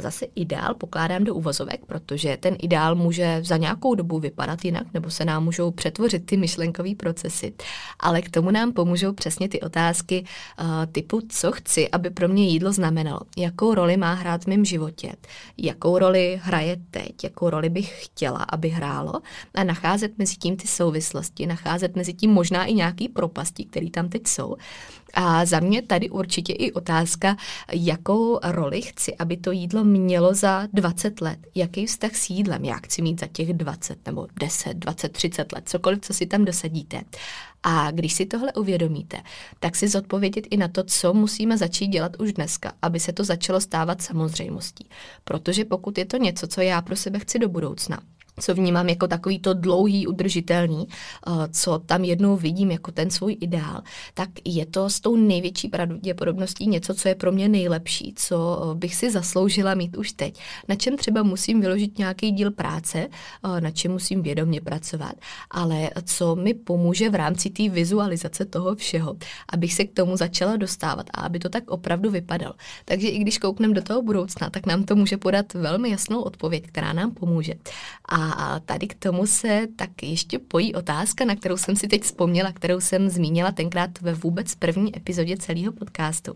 [0.00, 5.10] Zase ideál pokládám do uvozovek, protože ten ideál může za nějakou dobu vypadat jinak, nebo
[5.10, 7.54] se nám můžou přetvořit ty myšlenkové procesy.
[8.00, 10.24] Ale k tomu nám pomůžou přesně ty otázky
[10.92, 15.12] typu, co chci, aby pro mě jídlo znamenalo, jakou roli má hrát v mém životě,
[15.58, 19.12] jakou roli hraje teď, jakou roli bych chtěla, aby hrál hrálo
[19.54, 24.08] a nacházet mezi tím ty souvislosti, nacházet mezi tím možná i nějaký propasti, které tam
[24.08, 24.56] teď jsou.
[25.14, 27.36] A za mě tady určitě i otázka,
[27.72, 31.38] jakou roli chci, aby to jídlo mělo za 20 let.
[31.54, 35.68] Jaký vztah s jídlem já chci mít za těch 20 nebo 10, 20, 30 let,
[35.68, 37.02] cokoliv, co si tam dosadíte.
[37.62, 39.22] A když si tohle uvědomíte,
[39.60, 43.24] tak si zodpovědět i na to, co musíme začít dělat už dneska, aby se to
[43.24, 44.88] začalo stávat samozřejmostí.
[45.24, 48.00] Protože pokud je to něco, co já pro sebe chci do budoucna,
[48.40, 53.36] co vnímám jako takový to dlouhý, udržitelný, eh, co tam jednou vidím jako ten svůj
[53.40, 53.82] ideál,
[54.14, 58.74] tak je to s tou největší pravděpodobností něco, co je pro mě nejlepší, co eh,
[58.74, 60.40] bych si zasloužila mít už teď.
[60.68, 65.14] Na čem třeba musím vyložit nějaký díl práce, eh, na čem musím vědomě pracovat,
[65.50, 69.16] ale co mi pomůže v rámci té vizualizace toho všeho,
[69.52, 72.54] abych se k tomu začala dostávat a aby to tak opravdu vypadalo.
[72.84, 76.66] Takže i když koukneme do toho budoucna, tak nám to může podat velmi jasnou odpověď,
[76.66, 77.54] která nám pomůže.
[78.08, 82.02] A a tady k tomu se tak ještě pojí otázka, na kterou jsem si teď
[82.02, 86.32] vzpomněla, kterou jsem zmínila tenkrát ve vůbec první epizodě celého podcastu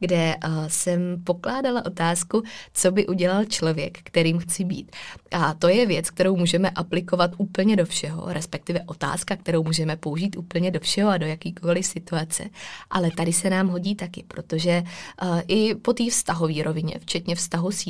[0.00, 4.96] kde uh, jsem pokládala otázku, co by udělal člověk, kterým chci být.
[5.32, 10.36] A to je věc, kterou můžeme aplikovat úplně do všeho, respektive otázka, kterou můžeme použít
[10.36, 12.44] úplně do všeho a do jakýkoliv situace.
[12.90, 14.82] Ale tady se nám hodí taky, protože
[15.22, 17.88] uh, i po té vztahové rovině, včetně vztahu s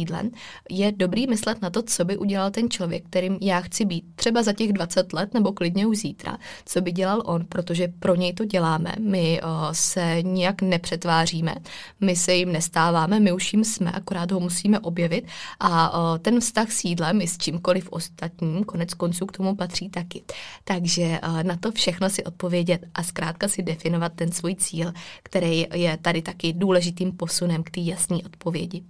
[0.71, 4.05] je dobrý myslet na to, co by udělal ten člověk, kterým já chci být.
[4.15, 8.15] Třeba za těch 20 let nebo klidně už zítra, co by dělal on, protože pro
[8.15, 8.95] něj to děláme.
[9.01, 11.55] My uh, se nijak nepřetváříme,
[12.01, 15.27] my se jim nestáváme, my už jim jsme, akorát ho musíme objevit
[15.61, 20.23] a ten vztah s jídlem i s čímkoliv ostatním, konec konců k tomu patří taky.
[20.65, 25.97] Takže na to všechno si odpovědět a zkrátka si definovat ten svůj cíl, který je
[26.03, 28.83] tady taky důležitým posunem k té jasné odpovědi.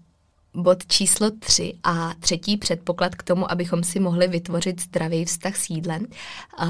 [0.55, 5.71] Bod číslo tři a třetí předpoklad k tomu, abychom si mohli vytvořit zdravý vztah s
[5.71, 6.07] jídlem,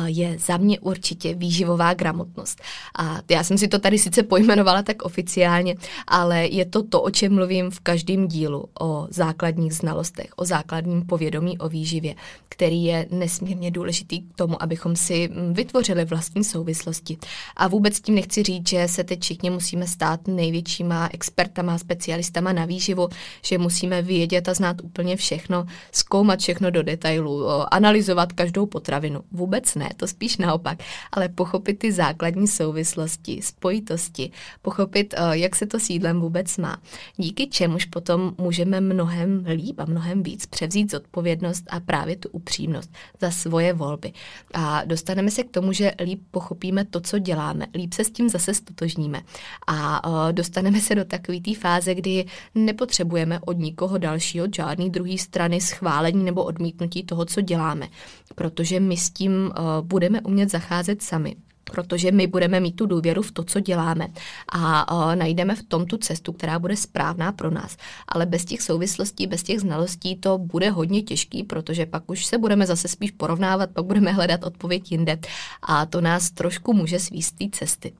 [0.07, 2.62] je za mě určitě výživová gramotnost.
[2.99, 5.75] A já jsem si to tady sice pojmenovala tak oficiálně,
[6.07, 11.07] ale je to to, o čem mluvím v každém dílu, o základních znalostech, o základním
[11.07, 12.14] povědomí o výživě,
[12.49, 17.19] který je nesmírně důležitý k tomu, abychom si vytvořili vlastní souvislosti.
[17.57, 22.64] A vůbec tím nechci říct, že se teď všichni musíme stát největšíma expertama, specialistama na
[22.64, 23.09] výživu,
[23.43, 29.21] že musíme vědět a znát úplně všechno, zkoumat všechno do detailu, analyzovat každou potravinu.
[29.33, 30.79] Vůbec ne, to spíš naopak,
[31.13, 34.31] ale pochopit ty základní souvislosti, spojitosti,
[34.63, 36.81] pochopit, jak se to sídlem vůbec má.
[37.17, 42.91] Díky čemuž potom můžeme mnohem líp a mnohem víc převzít zodpovědnost a právě tu upřímnost
[43.21, 44.13] za svoje volby.
[44.55, 48.29] A dostaneme se k tomu, že líp pochopíme to, co děláme, líp se s tím
[48.29, 49.21] zase stotožníme.
[49.67, 55.18] A dostaneme se do takové té fáze, kdy nepotřebujeme od nikoho dalšího, od žádný druhý
[55.18, 57.88] strany schválení nebo odmítnutí toho, co děláme,
[58.35, 61.37] protože my s tím uh, budeme umět zacházet sami
[61.71, 64.09] protože my budeme mít tu důvěru v to, co děláme
[64.53, 67.77] a uh, najdeme v tom tu cestu, která bude správná pro nás.
[68.09, 72.38] Ale bez těch souvislostí, bez těch znalostí to bude hodně těžký, protože pak už se
[72.38, 75.18] budeme zase spíš porovnávat, pak budeme hledat odpověď jinde
[75.62, 77.92] a to nás trošku může svíst té cesty.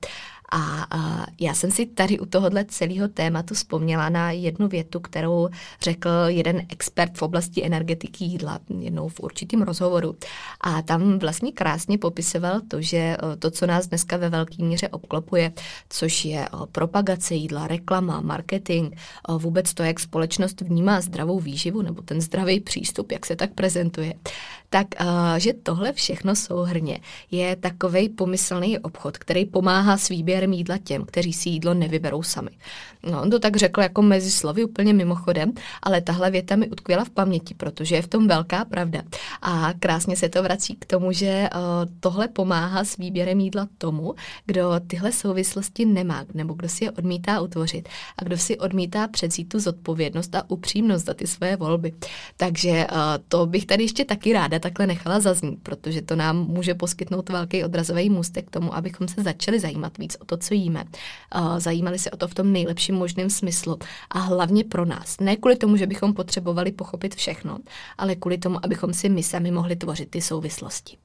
[0.51, 5.49] A, a já jsem si tady u tohohle celého tématu vzpomněla na jednu větu, kterou
[5.81, 10.15] řekl jeden expert v oblasti energetiky jídla jednou v určitém rozhovoru.
[10.61, 14.89] A tam vlastně krásně popisoval to, že e, to, co nás dneska ve velké míře
[14.89, 15.51] obklopuje,
[15.89, 18.97] což je e, propagace jídla, reklama, marketing, e,
[19.37, 24.13] vůbec to, jak společnost vnímá zdravou výživu nebo ten zdravý přístup, jak se tak prezentuje,
[24.69, 24.87] tak
[25.37, 26.99] že tohle všechno souhrně
[27.31, 32.23] je takový pomyslný obchod, který pomáhá s výběrem výběrem jídla těm, kteří si jídlo nevyberou
[32.23, 32.51] sami.
[33.11, 35.51] No, on to tak řekl jako mezi slovy úplně mimochodem,
[35.83, 39.01] ale tahle věta mi utkvěla v paměti, protože je v tom velká pravda.
[39.41, 41.59] A krásně se to vrací k tomu, že uh,
[41.99, 47.41] tohle pomáhá s výběrem jídla tomu, kdo tyhle souvislosti nemá, nebo kdo si je odmítá
[47.41, 51.93] utvořit a kdo si odmítá předzít tu zodpovědnost a upřímnost za ty své volby.
[52.37, 52.97] Takže uh,
[53.27, 57.63] to bych tady ještě taky ráda takhle nechala zaznít, protože to nám může poskytnout velký
[57.63, 60.83] odrazový můstek k tomu, abychom se začali zajímat víc o to, co jíme.
[61.57, 63.77] Zajímali se o to v tom nejlepším možném smyslu
[64.09, 65.19] a hlavně pro nás.
[65.19, 67.57] Ne kvůli tomu, že bychom potřebovali pochopit všechno,
[67.97, 70.97] ale kvůli tomu, abychom si my sami mohli tvořit ty souvislosti.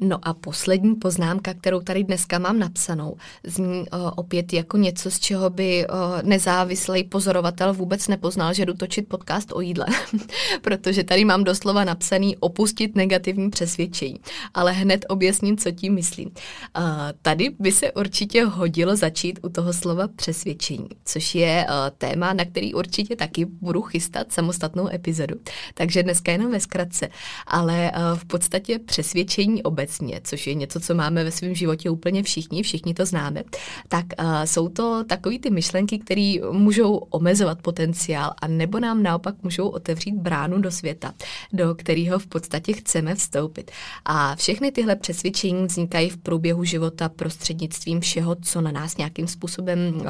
[0.00, 5.18] No a poslední poznámka, kterou tady dneska mám napsanou, zní uh, opět jako něco, z
[5.18, 9.86] čeho by uh, nezávislý pozorovatel vůbec nepoznal, že jdu točit podcast o jídle,
[10.62, 14.20] protože tady mám doslova napsaný opustit negativní přesvědčení,
[14.54, 16.28] ale hned objasním, co tím myslím.
[16.28, 16.84] Uh,
[17.22, 22.44] tady by se určitě hodilo začít u toho slova přesvědčení, což je uh, téma, na
[22.44, 25.34] který určitě taky budu chystat samostatnou epizodu.
[25.74, 27.08] Takže dneska jenom ve zkratce,
[27.46, 31.90] ale uh, v podstatě přesvědčení obecně obecně, což je něco, co máme ve svém životě
[31.90, 33.44] úplně všichni, všichni to známe,
[33.88, 39.34] tak uh, jsou to takové ty myšlenky, které můžou omezovat potenciál a nebo nám naopak
[39.42, 41.12] můžou otevřít bránu do světa,
[41.52, 43.70] do kterého v podstatě chceme vstoupit.
[44.04, 49.78] A všechny tyhle přesvědčení vznikají v průběhu života prostřednictvím všeho, co na nás nějakým způsobem
[49.96, 50.04] uh,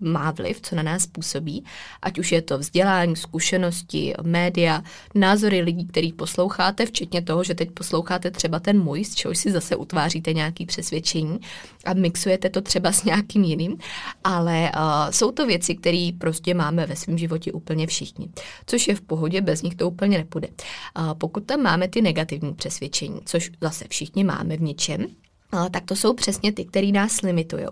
[0.00, 1.64] má vliv, co na nás působí,
[2.02, 4.82] ať už je to vzdělání, zkušenosti, média,
[5.14, 9.52] názory lidí, kterých posloucháte, včetně toho, že teď posloucháte třeba ten můj, z čehož si
[9.52, 11.38] zase utváříte nějaký přesvědčení
[11.84, 13.76] a mixujete to třeba s nějakým jiným,
[14.24, 18.28] ale uh, jsou to věci, které prostě máme ve svém životě úplně všichni,
[18.66, 20.48] což je v pohodě, bez nich to úplně nepůjde.
[20.48, 25.06] Uh, pokud tam máme ty negativní přesvědčení, což zase všichni máme v něčem,
[25.70, 27.66] tak to jsou přesně ty, které nás limitují.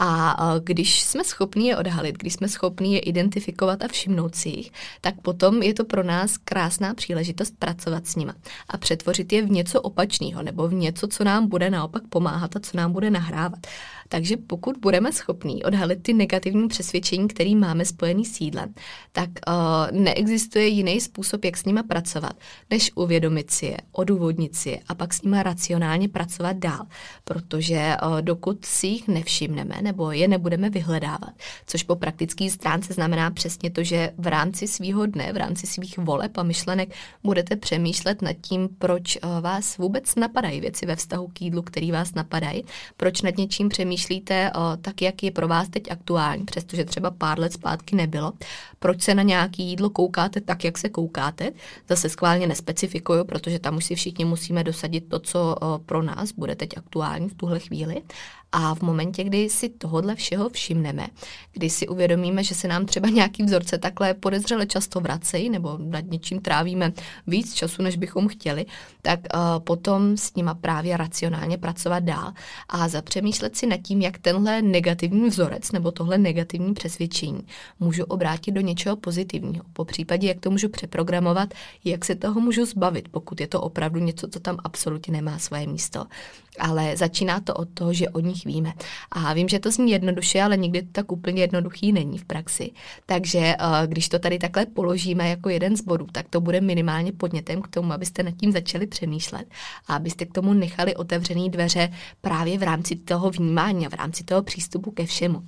[0.00, 4.70] A když jsme schopni je odhalit, když jsme schopni je identifikovat a všimnout si jich,
[5.00, 8.34] tak potom je to pro nás krásná příležitost pracovat s nima
[8.68, 12.60] a přetvořit je v něco opačného nebo v něco, co nám bude naopak pomáhat a
[12.60, 13.66] co nám bude nahrávat.
[14.08, 18.74] Takže pokud budeme schopní odhalit ty negativní přesvědčení, které máme spojený s jídlem,
[19.12, 22.32] tak uh, neexistuje jiný způsob, jak s nima pracovat,
[22.70, 26.86] než uvědomit si je, odůvodnit si je a pak s nima racionálně pracovat dál.
[27.24, 31.32] Protože uh, dokud si jich nevšimneme nebo je nebudeme vyhledávat,
[31.66, 35.98] což po praktické stránce znamená přesně to, že v rámci svýho dne, v rámci svých
[35.98, 36.94] voleb a myšlenek
[37.24, 41.92] budete přemýšlet nad tím, proč uh, vás vůbec napadají věci ve vztahu k jídlu, který
[41.92, 42.64] vás napadají,
[42.96, 47.38] proč nad něčím přemýšlíte o, tak, jak je pro vás teď aktuální, přestože třeba pár
[47.38, 48.32] let zpátky nebylo.
[48.78, 51.50] Proč se na nějaké jídlo koukáte tak, jak se koukáte?
[51.88, 56.54] Zase schválně nespecifikuju, protože tam už si všichni musíme dosadit to, co pro nás bude
[56.54, 58.02] teď aktuální v tuhle chvíli.
[58.52, 61.06] A v momentě, kdy si tohodle všeho všimneme,
[61.52, 66.04] kdy si uvědomíme, že se nám třeba nějaký vzorce takhle podezřele často vracejí nebo nad
[66.04, 66.92] něčím trávíme
[67.26, 68.66] víc času, než bychom chtěli,
[69.02, 72.32] tak uh, potom s nima právě racionálně pracovat dál
[72.68, 77.46] a zapřemýšlet si nad tím, jak tenhle negativní vzorec nebo tohle negativní přesvědčení
[77.80, 79.64] můžu obrátit do něčeho pozitivního.
[79.72, 84.00] Po případě, jak to můžu přeprogramovat, jak se toho můžu zbavit, pokud je to opravdu
[84.00, 86.06] něco, co tam absolutně nemá svoje místo
[86.58, 88.72] ale začíná to od toho, že o nich víme.
[89.10, 92.70] A vím, že to zní jednoduše, ale nikdy to tak úplně jednoduchý není v praxi.
[93.06, 97.12] Takže eh, když to tady takhle položíme jako jeden z bodů, tak to bude minimálně
[97.12, 99.46] podnětem k tomu, abyste nad tím začali přemýšlet
[99.86, 104.24] a abyste k tomu nechali otevřené dveře právě v rámci toho vnímání a v rámci
[104.24, 105.42] toho přístupu ke všemu.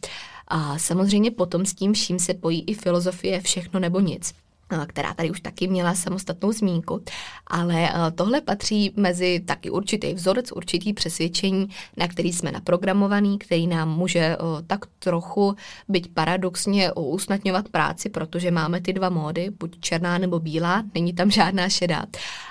[0.48, 4.43] A samozřejmě potom s tím vším se pojí i filozofie všechno nebo nic
[4.86, 7.04] která tady už taky měla samostatnou zmínku,
[7.46, 13.96] ale tohle patří mezi taky určitý vzorec, určitý přesvědčení, na který jsme naprogramovaný, který nám
[13.96, 15.54] může tak trochu
[15.88, 21.30] být paradoxně usnadňovat práci, protože máme ty dva módy, buď černá nebo bílá, není tam
[21.30, 22.04] žádná šedá.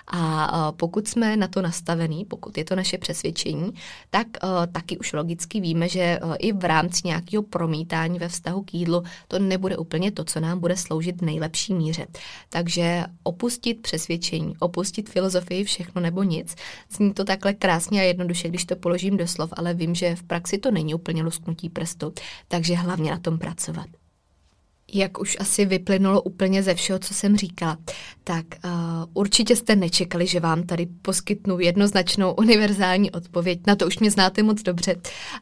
[0.07, 3.73] A pokud jsme na to nastavený, pokud je to naše přesvědčení,
[4.09, 4.27] tak
[4.71, 9.39] taky už logicky víme, že i v rámci nějakého promítání ve vztahu k jídlu to
[9.39, 12.07] nebude úplně to, co nám bude sloužit v nejlepší míře.
[12.49, 16.55] Takže opustit přesvědčení, opustit filozofii všechno nebo nic,
[16.91, 20.23] zní to takhle krásně a jednoduše, když to položím do slov, ale vím, že v
[20.23, 22.13] praxi to není úplně lusknutí prstu,
[22.47, 23.87] takže hlavně na tom pracovat.
[24.93, 27.77] Jak už asi vyplynulo úplně ze všeho, co jsem říkala,
[28.25, 28.71] Tak uh,
[29.13, 33.59] určitě jste nečekali, že vám tady poskytnu jednoznačnou univerzální odpověď.
[33.67, 34.95] Na to už mě znáte moc dobře.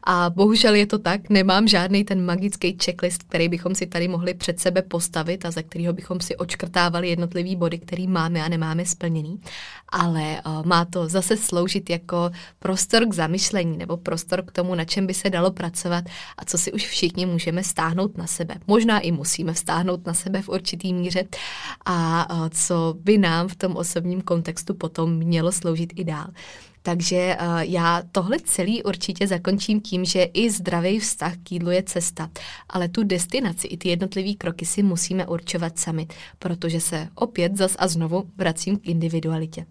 [0.04, 4.34] A bohužel je to tak, nemám žádný ten magický checklist, který bychom si tady mohli
[4.34, 8.86] před sebe postavit a za kterého bychom si očkrtávali jednotlivý body, který máme a nemáme
[8.86, 9.40] splněný.
[9.88, 14.84] Ale uh, má to zase sloužit jako prostor k zamyšlení nebo prostor k tomu, na
[14.84, 16.04] čem by se dalo pracovat
[16.38, 18.54] a co si už všichni můžeme stáhnout na sebe.
[18.66, 21.24] Možná i musíme stáhnout na sebe v určitý míře
[21.84, 26.26] a uh, co co by nám v tom osobním kontextu potom mělo sloužit i dál.
[26.82, 31.82] Takže uh, já tohle celý určitě zakončím tím, že i zdravý vztah k jídlu je
[31.82, 32.30] cesta,
[32.68, 36.06] ale tu destinaci i ty jednotlivé kroky si musíme určovat sami,
[36.38, 39.66] protože se opět zas a znovu vracím k individualitě.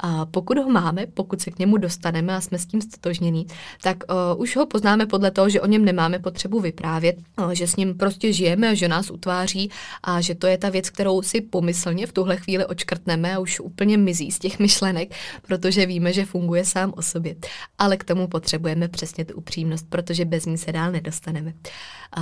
[0.00, 3.46] A pokud ho máme, pokud se k němu dostaneme a jsme s tím stotožnění,
[3.82, 7.66] tak uh, už ho poznáme podle toho, že o něm nemáme potřebu vyprávět, uh, že
[7.66, 9.70] s ním prostě žijeme že nás utváří
[10.02, 13.60] a že to je ta věc, kterou si pomyslně v tuhle chvíli očkrtneme a už
[13.60, 15.14] úplně mizí z těch myšlenek,
[15.46, 17.36] protože víme, že funguje sám o sobě.
[17.78, 21.54] Ale k tomu potřebujeme přesně tu upřímnost, protože bez ní se dál nedostaneme.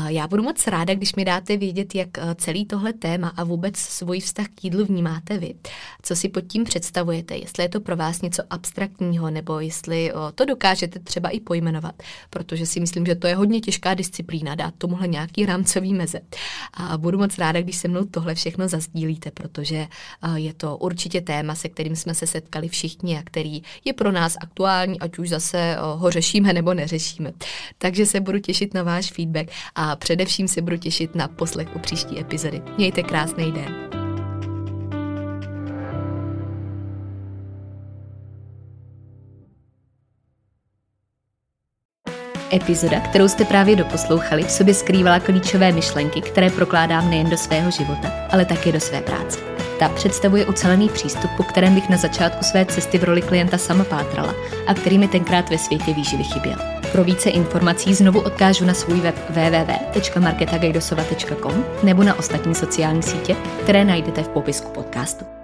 [0.09, 4.21] Já budu moc ráda, když mi dáte vědět, jak celý tohle téma a vůbec svůj
[4.21, 5.55] vztah k jídlu vnímáte vy.
[6.03, 10.33] Co si pod tím představujete, jestli je to pro vás něco abstraktního, nebo jestli o,
[10.33, 14.75] to dokážete třeba i pojmenovat, protože si myslím, že to je hodně těžká disciplína, dát
[14.79, 16.21] tomuhle nějaký rámcový meze.
[16.75, 19.87] A budu moc ráda, když se mnou tohle všechno zazdílíte, protože
[20.35, 24.37] je to určitě téma, se kterým jsme se setkali všichni a který je pro nás
[24.41, 27.33] aktuální, ať už zase ho řešíme nebo neřešíme.
[27.79, 31.79] Takže se budu těšit na váš feedback a především se budu těšit na poslech u
[31.79, 32.63] příští epizody.
[32.79, 33.75] Mějte krásný den.
[42.53, 47.71] Epizoda, kterou jste právě doposlouchali, v sobě skrývala klíčové myšlenky, které prokládám nejen do svého
[47.71, 49.52] života, ale také do své práce.
[49.83, 53.85] Ta představuje ucelený přístup, po kterém bych na začátku své cesty v roli klienta sama
[53.85, 54.35] pátrala
[54.67, 56.57] a který mi tenkrát ve světě výživy chyběl.
[56.93, 63.85] Pro více informací znovu odkážu na svůj web www.marketagajdosova.com nebo na ostatní sociální sítě, které
[63.85, 65.42] najdete v popisku podcastu.